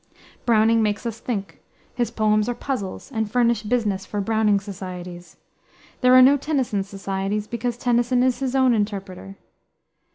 [0.47, 1.61] Browning makes us think;
[1.93, 5.37] his poems are puzzles, and furnish business for "Browning Societies."
[6.01, 9.35] There are no Tennyson societies, because Tennyson is his own interpreter.